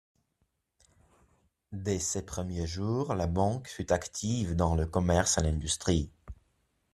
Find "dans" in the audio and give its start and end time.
4.55-4.73